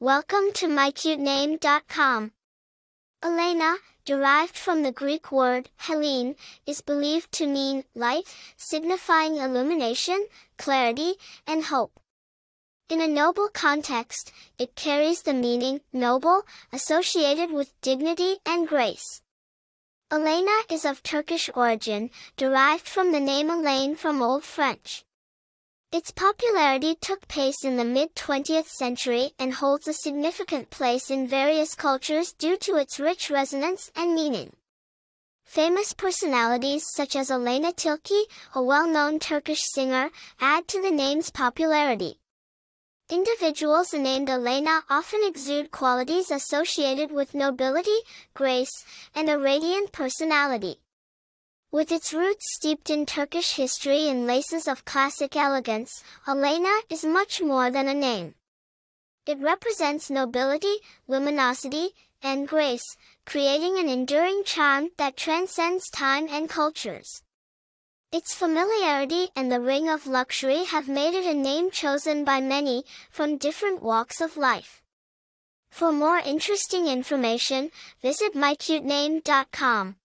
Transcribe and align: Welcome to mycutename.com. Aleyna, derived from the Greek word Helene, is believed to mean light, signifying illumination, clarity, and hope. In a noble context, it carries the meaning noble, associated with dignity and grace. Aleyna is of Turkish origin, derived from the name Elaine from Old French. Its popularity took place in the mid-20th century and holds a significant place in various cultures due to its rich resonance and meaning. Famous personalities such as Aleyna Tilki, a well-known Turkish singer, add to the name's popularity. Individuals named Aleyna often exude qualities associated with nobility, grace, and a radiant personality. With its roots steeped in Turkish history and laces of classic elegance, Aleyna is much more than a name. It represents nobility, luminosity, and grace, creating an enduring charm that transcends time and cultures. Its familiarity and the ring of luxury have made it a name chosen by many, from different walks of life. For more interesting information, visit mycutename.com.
Welcome 0.00 0.52
to 0.54 0.68
mycutename.com. 0.68 2.30
Aleyna, 3.20 3.74
derived 4.04 4.54
from 4.54 4.84
the 4.84 4.92
Greek 4.92 5.32
word 5.32 5.70
Helene, 5.76 6.36
is 6.68 6.82
believed 6.82 7.32
to 7.32 7.48
mean 7.48 7.82
light, 7.96 8.32
signifying 8.56 9.38
illumination, 9.38 10.28
clarity, 10.56 11.14
and 11.48 11.64
hope. 11.64 11.98
In 12.88 13.00
a 13.00 13.08
noble 13.08 13.48
context, 13.48 14.30
it 14.56 14.76
carries 14.76 15.22
the 15.22 15.34
meaning 15.34 15.80
noble, 15.92 16.42
associated 16.72 17.50
with 17.50 17.74
dignity 17.80 18.36
and 18.46 18.68
grace. 18.68 19.20
Aleyna 20.12 20.62
is 20.70 20.84
of 20.84 21.02
Turkish 21.02 21.50
origin, 21.56 22.10
derived 22.36 22.86
from 22.86 23.10
the 23.10 23.18
name 23.18 23.50
Elaine 23.50 23.96
from 23.96 24.22
Old 24.22 24.44
French. 24.44 25.04
Its 25.90 26.10
popularity 26.10 26.94
took 27.00 27.26
place 27.28 27.64
in 27.64 27.78
the 27.78 27.84
mid-20th 27.84 28.68
century 28.68 29.32
and 29.38 29.54
holds 29.54 29.88
a 29.88 29.94
significant 29.94 30.68
place 30.68 31.10
in 31.10 31.26
various 31.26 31.74
cultures 31.74 32.34
due 32.34 32.58
to 32.58 32.76
its 32.76 33.00
rich 33.00 33.30
resonance 33.30 33.90
and 33.96 34.14
meaning. 34.14 34.52
Famous 35.46 35.94
personalities 35.94 36.84
such 36.94 37.16
as 37.16 37.30
Aleyna 37.30 37.72
Tilki, 37.72 38.24
a 38.54 38.62
well-known 38.62 39.18
Turkish 39.18 39.62
singer, 39.72 40.10
add 40.38 40.68
to 40.68 40.82
the 40.82 40.90
name's 40.90 41.30
popularity. 41.30 42.20
Individuals 43.10 43.94
named 43.94 44.28
Aleyna 44.28 44.82
often 44.90 45.20
exude 45.24 45.70
qualities 45.70 46.30
associated 46.30 47.10
with 47.10 47.34
nobility, 47.34 47.96
grace, 48.34 48.84
and 49.14 49.30
a 49.30 49.38
radiant 49.38 49.90
personality. 49.92 50.80
With 51.70 51.92
its 51.92 52.14
roots 52.14 52.46
steeped 52.54 52.88
in 52.88 53.04
Turkish 53.04 53.56
history 53.56 54.08
and 54.08 54.26
laces 54.26 54.66
of 54.66 54.86
classic 54.86 55.36
elegance, 55.36 56.02
Aleyna 56.26 56.74
is 56.88 57.04
much 57.04 57.42
more 57.42 57.70
than 57.70 57.88
a 57.88 57.92
name. 57.92 58.36
It 59.26 59.38
represents 59.38 60.08
nobility, 60.08 60.76
luminosity, 61.06 61.90
and 62.22 62.48
grace, 62.48 62.96
creating 63.26 63.78
an 63.78 63.86
enduring 63.86 64.44
charm 64.44 64.88
that 64.96 65.18
transcends 65.18 65.90
time 65.90 66.26
and 66.30 66.48
cultures. 66.48 67.22
Its 68.10 68.32
familiarity 68.32 69.28
and 69.36 69.52
the 69.52 69.60
ring 69.60 69.90
of 69.90 70.06
luxury 70.06 70.64
have 70.64 70.88
made 70.88 71.12
it 71.12 71.26
a 71.26 71.34
name 71.34 71.70
chosen 71.70 72.24
by 72.24 72.40
many, 72.40 72.82
from 73.10 73.36
different 73.36 73.82
walks 73.82 74.22
of 74.22 74.38
life. 74.38 74.82
For 75.70 75.92
more 75.92 76.16
interesting 76.16 76.86
information, 76.86 77.70
visit 78.00 78.32
mycutename.com. 78.32 79.96